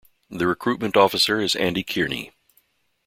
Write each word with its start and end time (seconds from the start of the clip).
The 0.31 0.47
Recruitment 0.47 0.97
Officer 0.97 1.39
is 1.39 1.53
Andy 1.55 1.83
Kearney. 1.83 2.31